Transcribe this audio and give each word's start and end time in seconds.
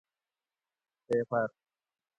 ٹیپر 1.07 1.51